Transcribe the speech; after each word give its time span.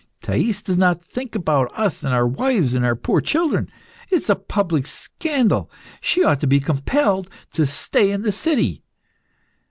Thais 0.23 0.63
does 0.63 0.79
not 0.79 0.99
think 0.99 1.35
about 1.35 1.71
us 1.77 2.03
and 2.03 2.11
our 2.11 2.25
wives 2.25 2.73
and 2.73 2.83
our 2.83 2.95
poor 2.95 3.21
children. 3.21 3.69
It 4.09 4.15
is 4.15 4.31
a 4.31 4.35
public 4.35 4.87
scandal. 4.87 5.69
She 6.01 6.23
ought 6.23 6.39
to 6.41 6.47
be 6.47 6.59
compelled 6.59 7.29
to 7.53 7.67
stay 7.67 8.09
in 8.09 8.23
the 8.23 8.31
city." 8.31 8.81